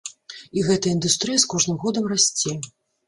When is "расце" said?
2.13-2.57